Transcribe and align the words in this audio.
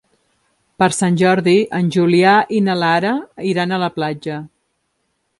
Per 0.83 0.87
Sant 0.99 1.17
Jordi 1.21 1.53
en 1.79 1.91
Julià 1.95 2.31
i 2.59 2.61
na 2.69 2.77
Lara 2.85 3.11
iran 3.51 3.75
a 3.75 3.79
la 3.85 3.91
platja. 3.99 4.39